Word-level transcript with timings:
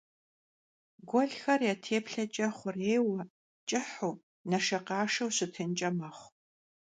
Guelxer 1.09 1.61
ya 1.67 1.75
têplheç'e 1.83 2.47
xhurêyue, 2.57 3.19
ç'ıhu, 3.67 4.11
neşşekhaşşeu 4.49 5.29
şıtınç'e 5.37 5.89
mexhu. 5.99 6.29